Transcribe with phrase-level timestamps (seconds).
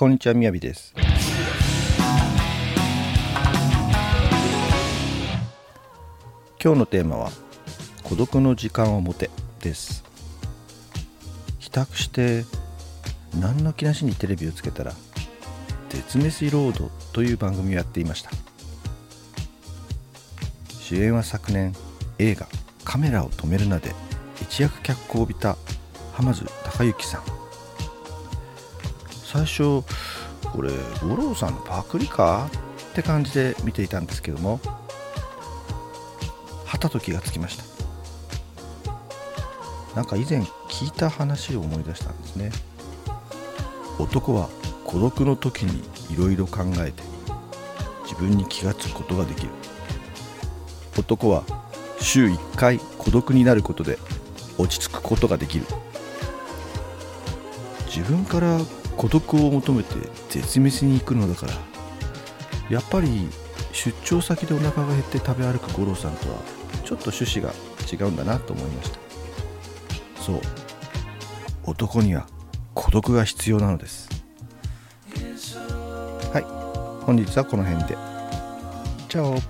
[0.00, 0.94] こんにちはみやびです。
[6.58, 7.30] 今日のテーマは
[8.02, 9.28] 孤独の時間を持て
[9.60, 10.02] です。
[11.58, 12.46] 帰宅して
[13.38, 14.94] 何の気なしにテレビをつけたら
[15.90, 18.30] 絶滅ロードという番組をやっていました。
[20.80, 21.74] 主演は昨年
[22.18, 22.48] 映画
[22.84, 23.94] 「カメラを止めるな」で
[24.40, 25.58] 一躍脚光を帯びた
[26.14, 27.39] 浜津隆之さん。
[29.32, 29.84] 最初
[30.52, 30.70] これ
[31.02, 32.50] 五郎さんのパクリか？
[32.90, 34.58] って感じで見ていたんですけども
[36.64, 37.64] はたと気がつきました。
[39.94, 42.50] なんか以前聞いた話を思い出したんですね。
[44.00, 44.48] 男は
[44.84, 47.02] 孤独の時にいろいろ考えて
[48.02, 49.50] 自分に気がつくことができる。
[50.98, 51.44] 男は
[52.00, 53.96] 週1回孤独になることで
[54.58, 55.66] 落ち着くことができる。
[57.86, 58.58] 自分から
[59.00, 59.94] 孤独を求めて
[60.28, 61.54] 絶滅に行くのだから。
[62.68, 63.30] やっぱり
[63.72, 66.36] 出張先でお腹が減って食べ歩く五郎さんとは
[66.84, 67.50] ちょっと趣旨が
[67.90, 68.98] 違うんだなと思いました。
[70.22, 70.40] そう。
[71.64, 72.26] 男には
[72.74, 74.10] 孤独が必要なのです。
[76.34, 77.06] はい。
[77.06, 77.96] 本日はこの辺で。
[79.08, 79.40] チャオ。